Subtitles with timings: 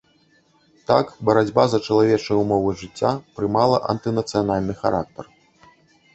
[0.87, 3.11] Так барацьба за чалавечыя ўмовы жыцця
[3.41, 5.25] прымала антынацыянальны характар.